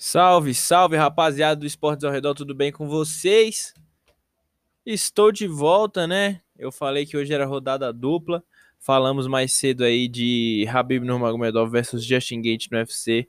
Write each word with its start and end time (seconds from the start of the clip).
Salve, 0.00 0.54
salve, 0.54 0.96
rapaziada 0.96 1.56
do 1.56 1.66
Esportes 1.66 2.04
ao 2.04 2.12
Redor, 2.12 2.32
tudo 2.32 2.54
bem 2.54 2.70
com 2.70 2.86
vocês? 2.86 3.74
Estou 4.86 5.32
de 5.32 5.48
volta, 5.48 6.06
né? 6.06 6.40
Eu 6.56 6.70
falei 6.70 7.04
que 7.04 7.16
hoje 7.16 7.34
era 7.34 7.44
rodada 7.44 7.92
dupla. 7.92 8.40
Falamos 8.78 9.26
mais 9.26 9.54
cedo 9.54 9.82
aí 9.82 10.06
de 10.06 10.64
Habib 10.72 11.02
Nurmagomedov 11.02 11.68
versus 11.68 12.04
Justin 12.04 12.40
Gate 12.40 12.68
no 12.70 12.78
UFC 12.78 13.26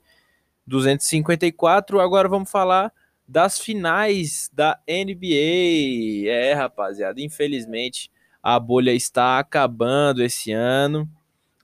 254. 0.64 1.98
Agora 1.98 2.28
vamos 2.28 2.48
falar 2.48 2.92
das 3.26 3.58
finais 3.58 4.48
da 4.52 4.78
NBA. 4.88 6.28
É, 6.28 6.52
rapaziada, 6.52 7.20
infelizmente 7.20 8.12
a 8.40 8.60
bolha 8.60 8.92
está 8.92 9.40
acabando 9.40 10.22
esse 10.22 10.52
ano 10.52 11.10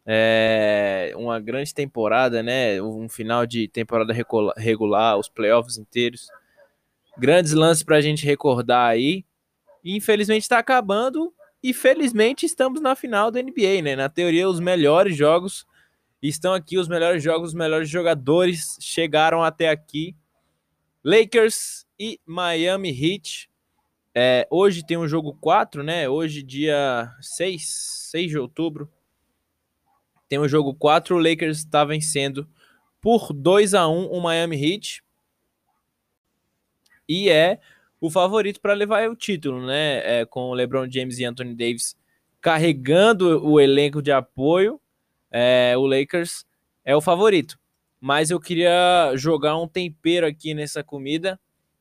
é, 0.06 1.12
uma 1.16 1.40
grande 1.40 1.74
temporada, 1.74 2.40
né? 2.40 2.80
Um 2.80 3.08
final 3.08 3.44
de 3.44 3.66
temporada 3.66 4.14
regular, 4.56 5.18
os 5.18 5.28
playoffs 5.28 5.76
inteiros. 5.76 6.28
Grandes 7.18 7.52
lances 7.52 7.82
para 7.82 7.96
a 7.96 8.00
gente 8.00 8.24
recordar 8.24 8.88
aí. 8.88 9.24
Infelizmente 9.84 10.42
está 10.42 10.58
acabando. 10.58 11.34
E 11.62 11.72
felizmente 11.72 12.46
estamos 12.46 12.80
na 12.80 12.94
final 12.94 13.30
da 13.30 13.42
NBA, 13.42 13.82
né? 13.82 13.96
Na 13.96 14.08
teoria, 14.08 14.48
os 14.48 14.60
melhores 14.60 15.16
jogos 15.16 15.66
estão 16.22 16.54
aqui. 16.54 16.78
Os 16.78 16.86
melhores 16.86 17.22
jogos, 17.22 17.48
os 17.48 17.54
melhores 17.54 17.88
jogadores 17.88 18.76
chegaram 18.80 19.42
até 19.42 19.68
aqui. 19.68 20.14
Lakers 21.02 21.84
e 21.98 22.20
Miami 22.24 22.90
Heat. 22.90 23.50
É, 24.14 24.46
hoje 24.50 24.86
tem 24.86 24.96
um 24.96 25.08
jogo 25.08 25.36
4, 25.40 25.82
né? 25.82 26.08
Hoje, 26.08 26.42
dia 26.42 27.10
6, 27.20 28.08
6 28.10 28.30
de 28.30 28.38
outubro 28.38 28.88
tem 30.28 30.38
o 30.38 30.48
jogo 30.48 30.74
4, 30.74 31.14
o 31.14 31.18
Lakers 31.18 31.58
está 31.58 31.84
vencendo 31.84 32.48
por 33.00 33.32
2 33.32 33.74
a 33.74 33.88
1 33.88 34.06
o 34.06 34.20
Miami 34.20 34.56
Heat. 34.56 35.02
E 37.08 37.28
é 37.28 37.60
o 38.00 38.10
favorito 38.10 38.60
para 38.60 38.74
levar 38.74 39.08
o 39.08 39.16
título, 39.16 39.64
né? 39.64 40.20
É, 40.20 40.24
com 40.24 40.50
o 40.50 40.54
LeBron 40.54 40.90
James 40.90 41.18
e 41.18 41.24
Anthony 41.24 41.54
Davis 41.54 41.96
carregando 42.40 43.44
o 43.44 43.60
elenco 43.60 44.00
de 44.00 44.12
apoio, 44.12 44.80
é, 45.30 45.74
o 45.76 45.86
Lakers 45.86 46.44
é 46.84 46.94
o 46.94 47.00
favorito. 47.00 47.58
Mas 48.00 48.30
eu 48.30 48.38
queria 48.38 49.12
jogar 49.16 49.56
um 49.56 49.66
tempero 49.66 50.26
aqui 50.26 50.54
nessa 50.54 50.84
comida, 50.84 51.40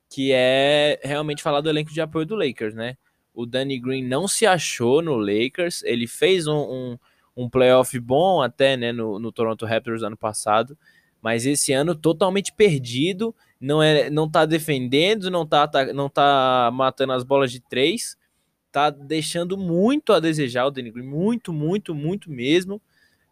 que 0.09 0.31
é 0.31 0.99
realmente 1.03 1.43
falar 1.43 1.61
do 1.61 1.69
elenco 1.69 1.93
de 1.93 2.01
apoio 2.01 2.25
do 2.25 2.35
Lakers, 2.35 2.73
né? 2.73 2.97
O 3.33 3.45
Danny 3.45 3.77
Green 3.77 4.03
não 4.03 4.27
se 4.27 4.45
achou 4.47 5.01
no 5.01 5.17
Lakers, 5.17 5.83
ele 5.83 6.07
fez 6.07 6.47
um, 6.47 6.57
um 6.57 6.97
um 7.35 7.49
playoff 7.49 7.99
bom 7.99 8.41
até, 8.41 8.77
né, 8.77 8.91
no, 8.91 9.19
no 9.19 9.31
Toronto 9.31 9.65
Raptors 9.65 10.03
ano 10.03 10.17
passado, 10.17 10.77
mas 11.21 11.45
esse 11.45 11.73
ano 11.73 11.95
totalmente 11.95 12.53
perdido, 12.53 13.35
não 13.59 13.81
é, 13.81 14.09
não 14.09 14.29
tá 14.29 14.45
defendendo, 14.45 15.29
não 15.31 15.45
tá, 15.45 15.67
tá 15.67 15.91
não 15.93 16.09
tá 16.09 16.69
matando 16.73 17.13
as 17.13 17.23
bolas 17.23 17.51
de 17.51 17.59
três, 17.59 18.17
tá 18.71 18.89
deixando 18.89 19.57
muito 19.57 20.13
a 20.13 20.19
desejar 20.19 20.65
o 20.65 20.71
Danny 20.71 20.91
Green, 20.91 21.07
muito, 21.07 21.51
muito, 21.51 21.95
muito 21.95 22.29
mesmo. 22.29 22.81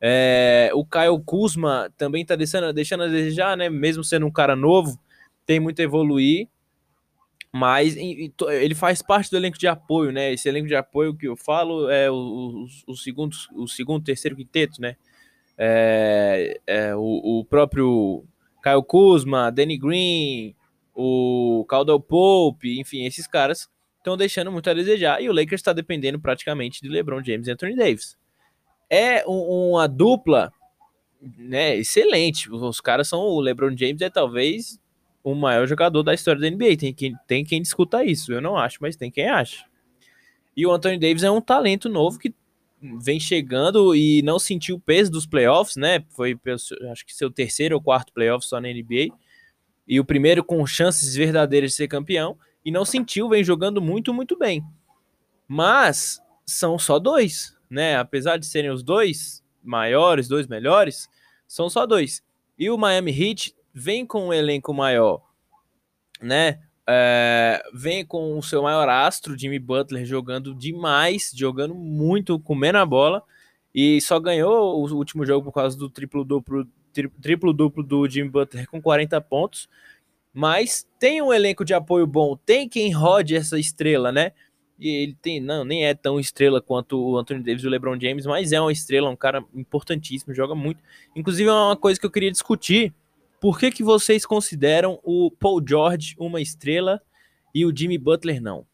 É, 0.01 0.69
o 0.73 0.83
Kyle 0.85 1.21
Kuzma 1.23 1.91
também 1.97 2.25
tá 2.25 2.35
deixando, 2.35 2.73
deixando 2.73 3.03
a 3.03 3.07
desejar, 3.07 3.55
né, 3.55 3.69
mesmo 3.69 4.03
sendo 4.03 4.25
um 4.25 4.31
cara 4.31 4.55
novo, 4.55 4.99
tem 5.45 5.59
muito 5.59 5.79
a 5.79 5.83
evoluir 5.83 6.47
mas 7.55 7.95
ele 7.95 8.73
faz 8.73 9.03
parte 9.03 9.29
do 9.29 9.37
elenco 9.37 9.59
de 9.59 9.67
apoio, 9.67 10.11
né? 10.11 10.33
Esse 10.33 10.49
elenco 10.49 10.67
de 10.67 10.75
apoio 10.75 11.15
que 11.15 11.27
eu 11.27 11.37
falo 11.37 11.87
é 11.87 12.09
o, 12.09 12.15
o, 12.15 12.65
o 12.87 12.97
segundo, 12.97 13.35
o 13.53 13.67
segundo, 13.67 14.03
terceiro 14.03 14.35
quinteto, 14.35 14.81
né? 14.81 14.95
É, 15.55 16.59
é 16.65 16.95
o, 16.95 17.01
o, 17.41 17.45
próprio 17.45 18.25
Kyle 18.63 18.83
Kuzma, 18.83 19.51
Danny 19.51 19.77
Green, 19.77 20.55
o 20.95 21.63
Caldwell 21.69 21.99
Pope, 21.99 22.79
enfim, 22.79 23.05
esses 23.05 23.27
caras 23.27 23.69
estão 23.99 24.17
deixando 24.17 24.51
muito 24.51 24.67
a 24.67 24.73
desejar 24.73 25.21
e 25.21 25.29
o 25.29 25.33
Lakers 25.33 25.61
está 25.61 25.73
dependendo 25.73 26.19
praticamente 26.19 26.81
de 26.81 26.89
LeBron 26.89 27.23
James 27.23 27.47
e 27.47 27.51
Anthony 27.51 27.75
Davis. 27.75 28.17
É 28.89 29.23
um, 29.27 29.73
uma 29.73 29.87
dupla, 29.87 30.51
né? 31.37 31.75
Excelente. 31.75 32.51
Os 32.51 32.81
caras 32.81 33.07
são 33.07 33.19
o 33.19 33.39
LeBron 33.39 33.77
James 33.77 34.01
é 34.01 34.09
talvez 34.09 34.79
o 35.23 35.33
maior 35.33 35.65
jogador 35.67 36.03
da 36.03 36.13
história 36.13 36.41
da 36.41 36.49
NBA. 36.49 36.77
Tem 36.77 36.93
quem, 36.93 37.15
tem 37.27 37.45
quem 37.45 37.61
discuta 37.61 38.03
isso. 38.03 38.33
Eu 38.33 38.41
não 38.41 38.57
acho, 38.57 38.77
mas 38.81 38.95
tem 38.95 39.09
quem 39.09 39.29
acha. 39.29 39.65
E 40.55 40.65
o 40.65 40.71
Anthony 40.71 40.99
Davis 40.99 41.23
é 41.23 41.31
um 41.31 41.41
talento 41.41 41.89
novo 41.89 42.19
que 42.19 42.33
vem 43.01 43.19
chegando 43.19 43.95
e 43.95 44.21
não 44.23 44.37
sentiu 44.37 44.75
o 44.75 44.79
peso 44.79 45.09
dos 45.09 45.25
playoffs, 45.25 45.77
né? 45.77 46.03
Foi, 46.09 46.37
acho 46.91 47.05
que 47.05 47.13
seu 47.13 47.31
terceiro 47.31 47.75
ou 47.75 47.81
quarto 47.81 48.11
playoff 48.13 48.45
só 48.45 48.59
na 48.59 48.67
NBA. 48.67 49.15
E 49.87 49.99
o 49.99 50.05
primeiro 50.05 50.43
com 50.43 50.65
chances 50.67 51.15
verdadeiras 51.15 51.71
de 51.71 51.77
ser 51.77 51.87
campeão. 51.87 52.37
E 52.65 52.71
não 52.71 52.85
sentiu, 52.85 53.29
vem 53.29 53.43
jogando 53.43 53.81
muito, 53.81 54.13
muito 54.13 54.37
bem. 54.37 54.63
Mas 55.47 56.21
são 56.45 56.77
só 56.77 56.99
dois, 56.99 57.57
né? 57.69 57.97
Apesar 57.97 58.37
de 58.37 58.45
serem 58.45 58.69
os 58.69 58.83
dois 58.83 59.43
maiores, 59.61 60.27
dois 60.27 60.47
melhores, 60.47 61.09
são 61.47 61.69
só 61.69 61.85
dois. 61.85 62.21
E 62.57 62.69
o 62.69 62.77
Miami 62.77 63.11
Heat 63.11 63.55
vem 63.73 64.05
com 64.05 64.27
um 64.27 64.33
elenco 64.33 64.73
maior, 64.73 65.21
né? 66.21 66.59
É, 66.87 67.63
vem 67.73 68.05
com 68.05 68.37
o 68.37 68.43
seu 68.43 68.61
maior 68.61 68.89
astro, 68.89 69.37
Jimmy 69.37 69.57
Butler, 69.57 70.05
jogando 70.05 70.53
demais, 70.53 71.31
jogando 71.33 71.73
muito, 71.73 72.37
comendo 72.39 72.77
a 72.77 72.85
bola, 72.85 73.23
e 73.73 73.99
só 74.01 74.19
ganhou 74.19 74.79
o 74.79 74.95
último 74.95 75.25
jogo 75.25 75.45
por 75.45 75.53
causa 75.53 75.77
do 75.77 75.89
triplo-duplo 75.89 76.67
triplo 77.21 77.51
duplo 77.51 77.83
do 77.83 78.07
Jimmy 78.07 78.29
Butler 78.29 78.69
com 78.69 78.79
40 78.79 79.19
pontos. 79.21 79.67
Mas 80.31 80.87
tem 80.99 81.21
um 81.21 81.33
elenco 81.33 81.63
de 81.63 81.73
apoio 81.73 82.07
bom, 82.07 82.35
tem 82.35 82.67
quem 82.67 82.91
rode 82.91 83.35
essa 83.35 83.59
estrela, 83.59 84.11
né? 84.11 84.31
E 84.79 84.89
ele 84.89 85.17
tem, 85.21 85.39
não, 85.39 85.63
nem 85.63 85.85
é 85.85 85.93
tão 85.93 86.19
estrela 86.19 86.59
quanto 86.59 86.99
o 86.99 87.17
Anthony 87.17 87.43
Davis 87.43 87.63
e 87.63 87.67
o 87.67 87.69
LeBron 87.69 87.99
James, 87.99 88.25
mas 88.25 88.51
é 88.51 88.59
uma 88.59 88.71
estrela, 88.71 89.09
um 89.09 89.15
cara 89.15 89.43
importantíssimo, 89.53 90.33
joga 90.33 90.55
muito. 90.55 90.81
Inclusive, 91.15 91.49
é 91.49 91.53
uma 91.53 91.77
coisa 91.77 91.99
que 91.99 92.05
eu 92.05 92.11
queria 92.11 92.31
discutir 92.31 92.93
por 93.43 93.59
que, 93.59 93.69
que 93.69 93.83
vocês 93.83 94.25
consideram 94.25 95.01
o 95.03 95.29
Paul 95.29 95.61
George 95.67 96.15
uma 96.17 96.39
estrela 96.39 97.01
e 97.53 97.65
o 97.65 97.75
Jimmy 97.75 97.97
Butler 97.97 98.41
não? 98.41 98.65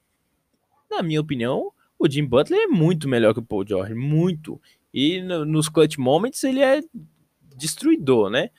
Na 0.92 1.02
minha 1.02 1.20
opinião, 1.20 1.72
o 1.98 2.08
Jimmy 2.08 2.28
Butler 2.28 2.62
é 2.62 2.68
muito 2.68 3.10
melhor 3.10 3.34
que 3.34 3.40
o 3.40 3.44
Paul 3.44 3.66
George, 3.68 3.96
muito. 3.96 4.62
E 4.94 5.24
no, 5.24 5.44
nos 5.44 5.70
clutch 5.70 5.98
moments 5.98 6.44
ele 6.44 6.62
é 6.62 6.82
destruidor, 7.58 8.30
né? 8.30 8.52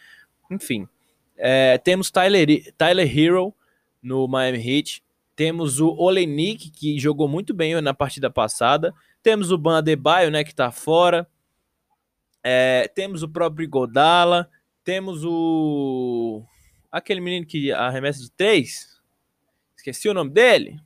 Enfim, 0.50 0.88
é, 1.36 1.78
temos 1.78 2.10
Tyler, 2.10 2.74
Tyler 2.76 3.18
Hero 3.18 3.54
no 4.02 4.26
Miami 4.26 4.58
Heat, 4.58 5.04
temos 5.36 5.78
o 5.78 5.90
Olenik, 5.90 6.72
que 6.72 6.98
jogou 6.98 7.28
muito 7.28 7.54
bem 7.54 7.80
na 7.80 7.94
partida 7.94 8.28
passada, 8.28 8.92
temos 9.22 9.52
o 9.52 9.56
Ban 9.56 9.78
Adebayo, 9.78 10.28
né, 10.32 10.42
que 10.42 10.56
tá 10.56 10.72
fora, 10.72 11.24
é, 12.42 12.90
temos 12.96 13.22
o 13.22 13.28
próprio 13.28 13.68
Godala, 13.68 14.50
temos 14.84 15.24
o. 15.24 16.42
Aquele 16.90 17.20
menino 17.20 17.46
que 17.46 17.72
arremessa 17.72 18.20
de 18.20 18.30
três. 18.30 19.00
Esqueci 19.76 20.08
o 20.08 20.14
nome 20.14 20.30
dele. 20.30 20.78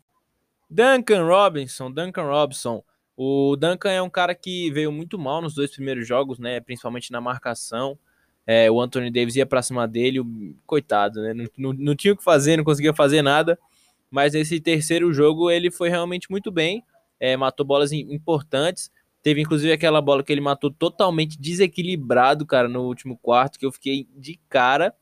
Duncan 0.69 1.25
Robinson. 1.27 1.91
Duncan 1.91 2.25
Robinson. 2.25 2.84
O 3.16 3.56
Duncan 3.56 3.91
é 3.91 4.03
um 4.03 4.10
cara 4.10 4.34
que 4.34 4.71
veio 4.72 4.91
muito 4.91 5.19
mal 5.19 5.41
nos 5.41 5.54
dois 5.54 5.71
primeiros 5.71 6.06
jogos, 6.06 6.38
né? 6.38 6.60
Principalmente 6.60 7.12
na 7.12 7.21
marcação. 7.21 7.99
É, 8.47 8.71
o 8.71 8.81
Anthony 8.81 9.10
Davis 9.10 9.37
ia 9.37 9.47
pra 9.47 9.62
cima 9.62 9.88
dele, 9.88 10.21
o... 10.21 10.54
coitado, 10.66 11.22
né? 11.22 11.33
Não, 11.33 11.47
não, 11.56 11.72
não, 11.72 11.94
tinha 11.94 12.12
o 12.12 12.16
que 12.16 12.25
fazer, 12.25 12.56
não 12.56 12.65
conseguia 12.65 12.93
fazer 12.93 13.22
nada. 13.22 13.59
Mas 14.10 14.34
nesse 14.34 14.60
terceiro 14.60 15.12
jogo 15.12 15.50
ele 15.50 15.71
foi 15.71 15.88
realmente 15.88 16.31
muito 16.31 16.50
bem. 16.50 16.84
É, 17.19 17.37
matou 17.37 17.65
bolas 17.65 17.93
importantes. 17.93 18.91
Teve 19.25 19.41
inclusive 19.41 19.73
aquela 19.73 20.03
bola 20.03 20.23
que 20.23 20.31
ele 20.31 20.43
matou 20.43 20.71
totalmente 20.71 21.41
desequilibrado, 21.41 22.45
cara, 22.45 22.69
no 22.69 22.83
último 22.83 23.17
quarto, 23.17 23.59
que 23.59 23.65
eu 23.65 23.73
fiquei 23.73 24.07
de 24.15 24.39
cara. 24.51 24.95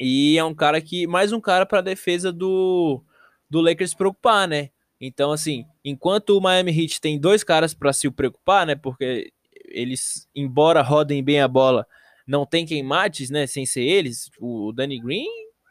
E 0.00 0.38
é 0.38 0.42
um 0.42 0.54
cara 0.54 0.80
que, 0.80 1.06
mais 1.06 1.30
um 1.30 1.38
cara 1.38 1.66
para 1.66 1.82
defesa 1.82 2.32
do, 2.32 3.04
do 3.48 3.60
Lakers 3.60 3.90
se 3.90 3.96
preocupar, 3.96 4.48
né? 4.48 4.70
Então, 4.98 5.32
assim, 5.32 5.66
enquanto 5.84 6.30
o 6.30 6.40
Miami 6.40 6.72
Heat 6.72 6.98
tem 6.98 7.20
dois 7.20 7.44
caras 7.44 7.74
para 7.74 7.92
se 7.92 8.10
preocupar, 8.10 8.66
né? 8.66 8.74
Porque 8.74 9.30
eles, 9.66 10.26
embora 10.34 10.80
rodem 10.80 11.22
bem 11.22 11.42
a 11.42 11.46
bola, 11.46 11.86
não 12.26 12.46
tem 12.46 12.64
quem 12.64 12.82
mate, 12.82 13.30
né? 13.30 13.46
Sem 13.46 13.66
ser 13.66 13.82
eles, 13.82 14.30
o 14.40 14.72
Danny 14.72 14.98
Green 14.98 15.26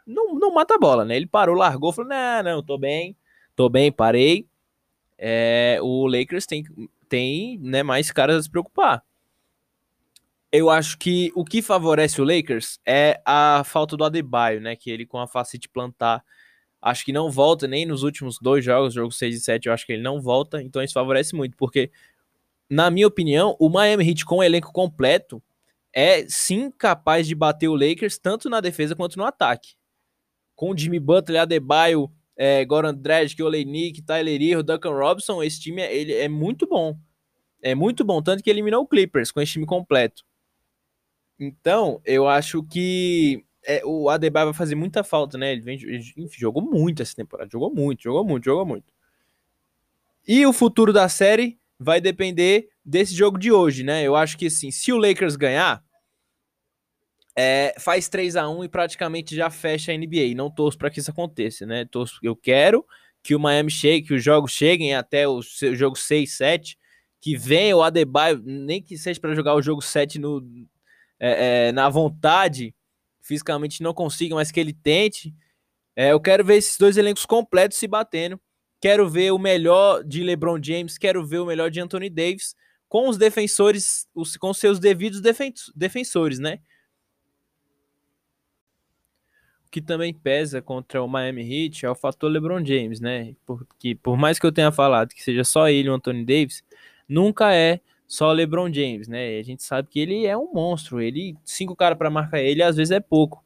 não, 0.06 0.36
não 0.36 0.54
mata 0.54 0.76
a 0.76 0.80
bola, 0.80 1.04
né? 1.04 1.16
Ele 1.16 1.26
parou, 1.26 1.56
largou, 1.56 1.92
falou: 1.92 2.10
não, 2.10 2.44
não, 2.44 2.64
tô 2.64 2.78
bem, 2.78 3.18
tô 3.56 3.70
bem, 3.70 3.92
parei. 3.92 4.48
É, 5.26 5.80
o 5.82 6.06
Lakers 6.06 6.46
tem 6.46 6.66
tem 7.08 7.58
né, 7.60 7.82
mais 7.82 8.12
caras 8.12 8.36
a 8.36 8.42
se 8.44 8.50
preocupar. 8.50 9.02
Eu 10.52 10.70
acho 10.70 10.98
que 10.98 11.32
o 11.34 11.46
que 11.46 11.62
favorece 11.62 12.22
o 12.22 12.26
Lakers 12.26 12.78
é 12.86 13.22
a 13.26 13.64
falta 13.64 13.96
do 13.96 14.04
Adebayo, 14.04 14.60
né? 14.60 14.76
Que 14.76 14.92
ele 14.92 15.06
com 15.06 15.18
a 15.20 15.28
facete 15.28 15.70
plantar, 15.70 16.22
acho 16.82 17.06
que 17.06 17.14
não 17.14 17.32
volta 17.32 17.68
nem 17.68 17.86
nos 17.86 18.04
últimos 18.04 18.38
dois 18.38 18.66
jogos, 18.66 18.94
jogo 18.94 19.12
6 19.14 19.36
e 19.36 19.40
7, 19.40 19.68
eu 19.68 19.74
acho 19.74 19.86
que 19.86 19.94
ele 19.94 20.02
não 20.04 20.22
volta, 20.22 20.62
então 20.62 20.84
isso 20.84 20.94
favorece 20.94 21.34
muito, 21.36 21.56
porque, 21.56 21.90
na 22.70 22.92
minha 22.92 23.08
opinião, 23.08 23.56
o 23.60 23.70
Miami 23.70 24.10
Heat 24.10 24.26
com 24.26 24.38
o 24.38 24.44
elenco 24.44 24.74
completo 24.74 25.42
é 25.94 26.26
sim 26.28 26.70
capaz 26.70 27.26
de 27.28 27.34
bater 27.34 27.70
o 27.70 27.76
Lakers 27.76 28.18
tanto 28.18 28.50
na 28.50 28.60
defesa 28.60 28.96
quanto 28.96 29.18
no 29.18 29.24
ataque. 29.24 29.76
Com 30.54 30.76
Jimmy 30.76 31.00
Butler, 31.00 31.44
Adebayo, 31.44 32.12
é, 32.36 32.64
Goran 32.66 32.94
Dragic, 32.94 33.42
Oleinik, 33.42 34.02
Tyler 34.02 34.42
Hero, 34.42 34.64
Duncan 34.64 34.92
Robinson, 34.92 35.44
esse 35.44 35.60
time 35.60 35.82
ele 35.82 36.14
é 36.14 36.28
muito 36.28 36.68
bom. 36.68 36.98
É 37.62 37.74
muito 37.74 38.04
bom, 38.04 38.22
tanto 38.22 38.44
que 38.44 38.50
eliminou 38.50 38.84
o 38.84 38.88
Clippers 38.88 39.32
com 39.32 39.40
esse 39.40 39.54
time 39.54 39.66
completo. 39.66 40.26
Então, 41.40 42.02
eu 42.06 42.28
acho 42.28 42.64
que 42.64 43.46
é, 43.66 43.82
o 43.86 44.10
Adebayo 44.10 44.48
vai 44.48 44.54
fazer 44.54 44.76
muita 44.76 45.04
falta, 45.04 45.38
né? 45.38 45.54
Ele, 45.54 45.62
vem, 45.62 45.82
ele 45.82 46.04
jogou 46.32 46.62
muito 46.62 47.02
essa 47.02 47.16
temporada, 47.16 47.50
jogou 47.52 47.74
muito, 47.74 48.04
jogou 48.04 48.26
muito, 48.26 48.44
jogou 48.44 48.66
muito. 48.66 48.94
E 50.28 50.46
o 50.46 50.54
futuro 50.54 50.92
da 50.92 51.08
série 51.10 51.58
vai 51.80 52.00
depender 52.00 52.70
desse 52.84 53.14
jogo 53.14 53.38
de 53.38 53.52
hoje, 53.52 53.84
né? 53.84 54.04
Eu 54.04 54.16
acho 54.16 54.38
que 54.38 54.48
assim, 54.48 54.72
se 54.72 54.92
o 54.92 54.98
Lakers 54.98 55.36
ganhar, 55.36 55.84
é, 57.36 57.76
faz 57.80 58.08
3 58.10 58.36
a 58.36 58.50
1 58.50 58.64
e 58.64 58.70
praticamente 58.70 59.36
já 59.36 59.50
fecha 59.50 59.92
a 59.92 59.98
NBA. 59.98 60.36
Não 60.36 60.50
torço 60.50 60.78
para 60.78 60.90
que 60.90 61.00
isso 61.00 61.12
aconteça, 61.12 61.66
né? 61.66 61.86
Torço, 61.86 62.20
eu 62.22 62.36
quero 62.36 62.86
que 63.24 63.36
o 63.36 63.40
Miami 63.40 63.72
chegue, 63.72 64.08
que 64.08 64.14
os 64.14 64.24
jogos 64.24 64.52
cheguem 64.52 64.94
até 64.94 65.28
o 65.28 65.42
jogo 65.42 65.96
6, 65.96 66.32
7, 66.32 66.78
que 67.22 67.38
venha 67.38 67.76
o 67.76 67.82
Adebayo, 67.82 68.42
nem 68.44 68.82
que 68.82 68.98
seja 68.98 69.20
para 69.20 69.34
jogar 69.34 69.56
o 69.56 69.62
jogo 69.62 69.82
7 69.82 70.20
no, 70.20 70.46
é, 71.20 71.68
é, 71.68 71.72
na 71.72 71.90
vontade, 71.90 72.76
fisicamente 73.22 73.82
não 73.82 73.94
consiga, 73.94 74.36
mas 74.36 74.52
que 74.52 74.60
ele 74.60 74.74
tente. 74.74 75.34
É, 75.96 76.12
eu 76.12 76.20
quero 76.20 76.44
ver 76.44 76.58
esses 76.58 76.78
dois 76.78 76.98
elencos 76.98 77.26
completos 77.26 77.78
se 77.78 77.88
batendo. 77.88 78.40
Quero 78.82 79.10
ver 79.10 79.32
o 79.32 79.40
melhor 79.40 80.04
de 80.04 80.22
LeBron 80.22 80.62
James, 80.62 80.98
quero 80.98 81.26
ver 81.26 81.40
o 81.40 81.46
melhor 81.46 81.72
de 81.72 81.80
Anthony 81.80 82.10
Davis 82.10 82.54
com 82.90 83.08
os 83.08 83.18
defensores, 83.18 84.06
os, 84.14 84.36
com 84.36 84.54
seus 84.54 84.78
devidos 84.78 85.22
defensores, 85.74 86.40
né? 86.40 86.60
O 89.63 89.63
que 89.74 89.82
também 89.82 90.14
pesa 90.14 90.62
contra 90.62 91.02
o 91.02 91.08
Miami 91.08 91.42
Heat 91.42 91.84
é 91.84 91.90
o 91.90 91.96
fator 91.96 92.30
LeBron 92.30 92.64
James, 92.64 93.00
né? 93.00 93.36
Porque 93.44 93.96
por 93.96 94.16
mais 94.16 94.38
que 94.38 94.46
eu 94.46 94.52
tenha 94.52 94.72
falado 94.72 95.10
que 95.10 95.24
seja 95.24 95.44
só 95.44 95.68
ele 95.68 95.90
o 95.90 95.96
Anthony 95.96 96.24
Davis, 96.24 96.64
nunca 97.10 97.56
é 97.56 97.80
só 98.08 98.32
LeBron 98.32 98.72
James, 98.72 99.08
né? 99.08 99.40
A 99.40 99.42
gente 99.42 99.64
sabe 99.64 99.88
que 99.90 100.00
ele 100.00 100.28
é 100.28 100.38
um 100.38 100.54
monstro. 100.54 101.02
Ele 101.02 101.36
cinco 101.44 101.76
caras 101.76 101.98
para 101.98 102.12
marcar 102.12 102.40
ele 102.40 102.62
às 102.62 102.76
vezes 102.76 102.92
é 102.92 103.00
pouco. 103.00 103.44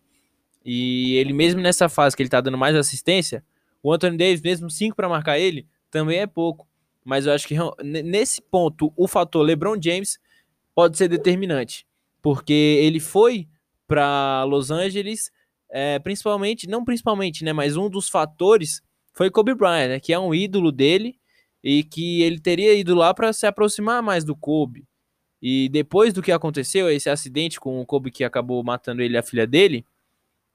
E 0.65 1.15
ele 1.15 1.31
mesmo 1.31 1.61
nessa 1.61 1.87
fase 1.87 2.13
que 2.13 2.21
ele 2.21 2.29
tá 2.29 2.41
dando 2.41 2.57
mais 2.57 2.75
assistência, 2.75 3.41
o 3.81 3.93
Anthony 3.93 4.17
Davis 4.17 4.41
mesmo 4.41 4.69
cinco 4.69 4.97
para 4.97 5.07
marcar 5.07 5.39
ele 5.39 5.65
também 5.89 6.19
é 6.19 6.27
pouco. 6.27 6.67
Mas 7.05 7.25
eu 7.25 7.31
acho 7.31 7.47
que 7.47 7.55
nesse 7.81 8.41
ponto 8.41 8.91
o 8.97 9.07
fator 9.07 9.45
LeBron 9.45 9.81
James 9.81 10.19
pode 10.75 10.97
ser 10.97 11.07
determinante, 11.07 11.87
porque 12.21 12.81
ele 12.81 12.99
foi 12.99 13.47
para 13.87 14.43
Los 14.43 14.69
Angeles, 14.71 15.31
é, 15.69 15.99
principalmente, 15.99 16.67
não 16.67 16.83
principalmente, 16.83 17.43
né? 17.43 17.53
Mas 17.53 17.75
um 17.77 17.89
dos 17.89 18.09
fatores 18.09 18.81
foi 19.13 19.29
Kobe 19.29 19.53
Bryant, 19.53 19.89
né? 19.89 19.99
Que 19.99 20.13
é 20.13 20.19
um 20.19 20.33
ídolo 20.33 20.71
dele 20.71 21.19
e 21.63 21.83
que 21.83 22.21
ele 22.21 22.39
teria 22.39 22.73
ido 22.73 22.95
lá 22.95 23.13
para 23.13 23.33
se 23.33 23.45
aproximar 23.45 24.01
mais 24.01 24.23
do 24.23 24.35
Kobe. 24.35 24.85
E 25.41 25.69
depois 25.69 26.13
do 26.13 26.21
que 26.21 26.31
aconteceu, 26.31 26.89
esse 26.89 27.09
acidente 27.09 27.59
com 27.59 27.79
o 27.79 27.85
Kobe 27.85 28.11
que 28.11 28.23
acabou 28.23 28.63
matando 28.63 29.01
ele 29.01 29.15
e 29.15 29.17
a 29.17 29.23
filha 29.23 29.45
dele, 29.45 29.85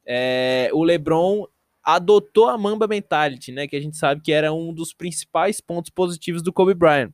é, 0.06 0.70
o 0.72 0.82
LeBron 0.82 1.46
adotou 1.82 2.48
a 2.48 2.56
Mamba 2.58 2.86
Mentality, 2.86 3.52
né? 3.52 3.66
Que 3.66 3.76
a 3.76 3.80
gente 3.80 3.96
sabe 3.96 4.22
que 4.22 4.32
era 4.32 4.52
um 4.52 4.72
dos 4.72 4.92
principais 4.94 5.60
pontos 5.60 5.90
positivos 5.90 6.42
do 6.42 6.52
Kobe 6.52 6.74
Bryant. 6.74 7.12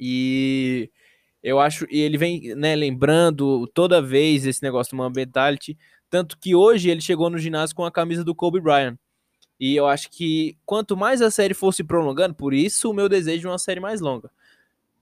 E 0.00 0.90
eu 1.42 1.60
acho, 1.60 1.86
e 1.90 2.00
ele 2.00 2.16
vem 2.16 2.54
né, 2.54 2.74
lembrando 2.76 3.66
toda 3.68 4.02
vez 4.02 4.46
esse 4.46 4.62
negócio 4.62 4.90
do 4.92 4.96
Mamba 4.96 5.20
Mentality, 5.20 5.76
tanto 6.10 6.38
que 6.38 6.54
hoje 6.54 6.90
ele 6.90 7.00
chegou 7.00 7.30
no 7.30 7.38
ginásio 7.38 7.74
com 7.74 7.84
a 7.84 7.90
camisa 7.90 8.24
do 8.24 8.34
Kobe 8.34 8.60
Bryant. 8.60 8.96
E 9.60 9.74
eu 9.74 9.86
acho 9.86 10.10
que 10.10 10.56
quanto 10.64 10.96
mais 10.96 11.20
a 11.20 11.30
série 11.30 11.54
fosse 11.54 11.82
prolongando, 11.82 12.34
por 12.34 12.54
isso 12.54 12.90
o 12.90 12.94
meu 12.94 13.08
desejo 13.08 13.40
de 13.40 13.46
uma 13.46 13.58
série 13.58 13.80
mais 13.80 14.00
longa. 14.00 14.30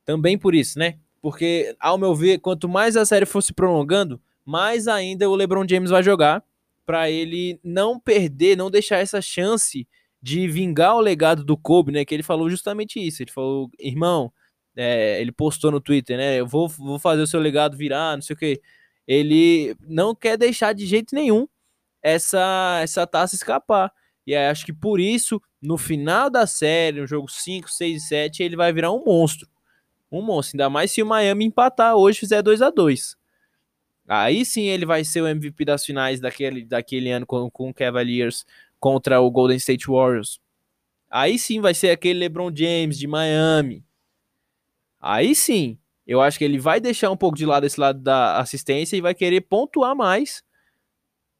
Também 0.04 0.38
por 0.38 0.54
isso, 0.54 0.78
né? 0.78 0.98
Porque, 1.20 1.76
ao 1.80 1.98
meu 1.98 2.14
ver, 2.14 2.38
quanto 2.38 2.68
mais 2.68 2.96
a 2.96 3.04
série 3.04 3.26
fosse 3.26 3.52
prolongando, 3.52 4.20
mais 4.44 4.86
ainda 4.88 5.28
o 5.28 5.34
LeBron 5.34 5.66
James 5.68 5.90
vai 5.90 6.02
jogar 6.02 6.42
para 6.86 7.10
ele 7.10 7.58
não 7.64 7.98
perder, 7.98 8.56
não 8.56 8.70
deixar 8.70 8.98
essa 8.98 9.20
chance 9.20 9.86
de 10.22 10.48
vingar 10.48 10.94
o 10.94 11.00
legado 11.00 11.44
do 11.44 11.56
Kobe, 11.56 11.92
né? 11.92 12.04
Que 12.04 12.14
ele 12.14 12.22
falou 12.22 12.48
justamente 12.48 13.04
isso. 13.04 13.22
Ele 13.22 13.32
falou, 13.32 13.68
irmão, 13.78 14.32
é, 14.76 15.20
ele 15.20 15.32
postou 15.32 15.70
no 15.70 15.80
Twitter, 15.80 16.16
né? 16.16 16.36
Eu 16.40 16.46
vou, 16.46 16.68
vou 16.68 16.98
fazer 16.98 17.22
o 17.22 17.26
seu 17.26 17.40
legado 17.40 17.76
virar, 17.76 18.14
não 18.14 18.22
sei 18.22 18.34
o 18.34 18.38
que. 18.38 18.60
Ele 19.06 19.76
não 19.80 20.14
quer 20.14 20.36
deixar 20.36 20.72
de 20.72 20.86
jeito 20.86 21.14
nenhum 21.14 21.46
essa, 22.02 22.80
essa 22.82 23.06
taça 23.06 23.34
escapar. 23.34 23.92
E 24.26 24.34
acho 24.34 24.66
que 24.66 24.72
por 24.72 24.98
isso, 24.98 25.40
no 25.62 25.78
final 25.78 26.28
da 26.28 26.46
série, 26.46 27.00
no 27.00 27.06
jogo 27.06 27.30
5, 27.30 27.70
6 27.70 28.02
e 28.02 28.06
7, 28.06 28.42
ele 28.42 28.56
vai 28.56 28.72
virar 28.72 28.90
um 28.90 29.04
monstro. 29.04 29.48
Um 30.10 30.22
monstro. 30.22 30.56
Ainda 30.56 30.70
mais 30.70 30.90
se 30.90 31.02
o 31.02 31.06
Miami 31.06 31.44
empatar 31.44 31.94
hoje 31.94 32.18
fizer 32.18 32.42
2 32.42 32.62
a 32.62 32.70
2 32.70 33.16
Aí 34.08 34.44
sim 34.44 34.66
ele 34.66 34.86
vai 34.86 35.02
ser 35.04 35.20
o 35.20 35.26
MVP 35.26 35.64
das 35.64 35.84
finais 35.84 36.20
daquele, 36.20 36.64
daquele 36.64 37.10
ano 37.10 37.26
com, 37.26 37.50
com 37.50 37.70
o 37.70 37.74
Cavaliers 37.74 38.46
contra 38.78 39.20
o 39.20 39.30
Golden 39.30 39.56
State 39.56 39.88
Warriors. 39.88 40.40
Aí 41.10 41.38
sim 41.38 41.60
vai 41.60 41.74
ser 41.74 41.90
aquele 41.90 42.20
LeBron 42.20 42.54
James 42.54 42.98
de 42.98 43.06
Miami. 43.06 43.84
Aí 45.00 45.34
sim, 45.34 45.78
eu 46.06 46.20
acho 46.20 46.38
que 46.38 46.44
ele 46.44 46.58
vai 46.58 46.80
deixar 46.80 47.10
um 47.10 47.16
pouco 47.16 47.36
de 47.36 47.44
lado 47.44 47.66
esse 47.66 47.80
lado 47.80 48.00
da 48.00 48.38
assistência 48.38 48.96
e 48.96 49.00
vai 49.00 49.14
querer 49.14 49.40
pontuar 49.40 49.94
mais 49.96 50.42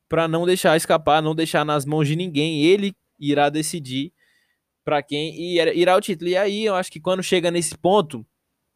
para 0.08 0.26
não 0.26 0.44
deixar 0.44 0.76
escapar, 0.76 1.22
não 1.22 1.34
deixar 1.34 1.64
nas 1.64 1.84
mãos 1.84 2.08
de 2.08 2.16
ninguém. 2.16 2.62
Ele 2.64 2.94
irá 3.18 3.48
decidir 3.48 4.12
para 4.84 5.02
quem 5.02 5.34
irá 5.56 5.96
o 5.96 6.00
título. 6.00 6.30
E 6.30 6.36
aí 6.36 6.64
eu 6.64 6.74
acho 6.74 6.90
que 6.90 7.00
quando 7.00 7.22
chega 7.22 7.50
nesse 7.50 7.76
ponto, 7.76 8.26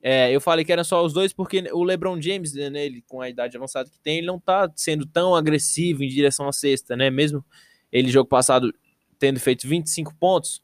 é, 0.03 0.35
eu 0.35 0.41
falei 0.41 0.65
que 0.65 0.73
eram 0.73 0.85
só 0.85 1.05
os 1.05 1.13
dois 1.13 1.33
porque 1.33 1.69
o 1.73 1.83
LeBron 1.83 2.21
James, 2.21 2.55
né, 2.55 2.87
ele 2.87 3.03
com 3.07 3.21
a 3.21 3.29
idade 3.29 3.57
avançada 3.57 3.91
que 3.91 3.99
tem, 3.99 4.19
ele 4.19 4.27
não 4.27 4.39
tá 4.39 4.71
sendo 4.75 5.05
tão 5.07 5.35
agressivo 5.35 6.03
em 6.03 6.09
direção 6.09 6.49
à 6.49 6.53
cesta, 6.53 6.97
né? 6.97 7.11
Mesmo 7.11 7.45
ele 7.93 8.11
jogo 8.11 8.29
passado 8.29 8.73
tendo 9.19 9.39
feito 9.39 9.69
25 9.69 10.15
pontos 10.15 10.63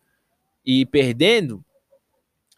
e 0.64 0.86
perdendo, 0.86 1.64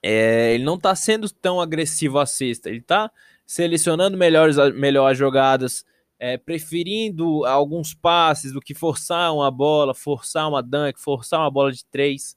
é, 0.02 0.54
ele 0.54 0.64
não 0.64 0.78
tá 0.78 0.94
sendo 0.94 1.28
tão 1.30 1.60
agressivo 1.60 2.18
à 2.18 2.26
cesta. 2.26 2.68
Ele 2.68 2.80
tá 2.80 3.10
selecionando 3.46 4.16
melhores, 4.16 4.56
melhor 4.74 5.10
as 5.10 5.18
jogadas, 5.18 5.84
é, 6.18 6.36
preferindo 6.36 7.44
alguns 7.44 7.94
passes 7.94 8.52
do 8.52 8.60
que 8.60 8.74
forçar 8.74 9.32
uma 9.34 9.50
bola, 9.50 9.94
forçar 9.94 10.49
uma 10.49 10.62
dunk, 10.62 11.00
forçar 11.00 11.40
uma 11.40 11.50
bola 11.50 11.73
de 11.73 11.84
três. 11.84 12.37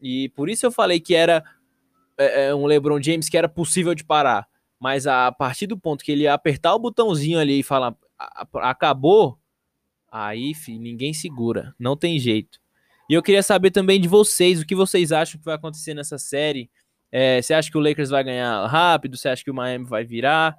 E 0.00 0.28
por 0.30 0.48
isso 0.48 0.66
eu 0.66 0.72
falei 0.72 1.00
que 1.00 1.14
era 1.14 1.44
é, 2.18 2.46
é, 2.46 2.54
um 2.54 2.66
LeBron 2.66 3.00
James 3.00 3.28
que 3.28 3.36
era 3.36 3.48
possível 3.48 3.94
de 3.94 4.04
parar. 4.04 4.48
Mas 4.78 5.06
a 5.06 5.32
partir 5.32 5.66
do 5.66 5.78
ponto 5.78 6.04
que 6.04 6.12
ele 6.12 6.28
apertar 6.28 6.74
o 6.74 6.78
botãozinho 6.78 7.38
ali 7.38 7.60
e 7.60 7.62
falar 7.62 7.96
acabou, 8.54 9.38
aí 10.10 10.54
filho, 10.54 10.80
ninguém 10.80 11.14
segura, 11.14 11.74
não 11.78 11.96
tem 11.96 12.18
jeito. 12.18 12.60
E 13.08 13.14
eu 13.14 13.22
queria 13.22 13.42
saber 13.42 13.70
também 13.70 14.00
de 14.00 14.08
vocês, 14.08 14.60
o 14.60 14.66
que 14.66 14.74
vocês 14.74 15.12
acham 15.12 15.38
que 15.38 15.44
vai 15.44 15.54
acontecer 15.54 15.94
nessa 15.94 16.18
série. 16.18 16.70
É, 17.10 17.40
você 17.40 17.54
acha 17.54 17.70
que 17.70 17.78
o 17.78 17.80
Lakers 17.80 18.10
vai 18.10 18.24
ganhar 18.24 18.66
rápido? 18.66 19.16
Você 19.16 19.28
acha 19.28 19.44
que 19.44 19.50
o 19.50 19.54
Miami 19.54 19.84
vai 19.84 20.04
virar? 20.04 20.56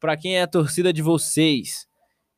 para 0.00 0.16
quem 0.16 0.38
é 0.38 0.42
a 0.42 0.46
torcida 0.46 0.92
de 0.92 1.02
vocês. 1.02 1.86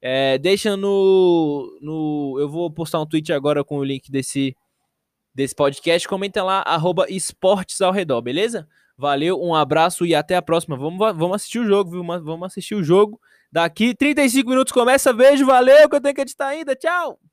É, 0.01 0.39
deixa 0.39 0.77
no, 0.77 1.79
no. 1.81 2.37
Eu 2.39 2.49
vou 2.49 2.71
postar 2.71 3.01
um 3.01 3.07
tweet 3.07 3.33
agora 3.33 3.65
com 3.65 3.79
o 3.79 3.85
link 3.85 4.11
desse, 4.11 4.57
desse 5.35 5.55
podcast. 5.55 6.07
Comenta 6.07 6.43
lá, 6.43 6.63
arroba 6.67 7.07
esportes 7.09 7.81
ao 7.81 7.93
redor, 7.93 8.23
beleza? 8.23 8.69
Valeu, 8.97 9.41
um 9.41 9.55
abraço 9.55 10.07
e 10.07 10.15
até 10.15 10.37
a 10.37 10.43
próxima. 10.43 10.77
Vamos, 10.77 10.99
vamos 10.99 11.37
assistir 11.37 11.59
o 11.61 11.67
jogo, 11.67 11.91
viu? 11.91 12.05
Vamos 12.05 12.47
assistir 12.47 12.75
o 12.75 12.83
jogo. 12.83 13.21
Daqui 13.51 13.95
35 13.95 14.49
minutos 14.49 14.73
começa. 14.73 15.13
Beijo, 15.13 15.47
valeu, 15.47 15.89
que 15.89 15.97
eu 15.97 16.01
tenho 16.01 16.15
que 16.15 16.21
editar 16.21 16.49
ainda. 16.49 16.75
Tchau! 16.75 17.29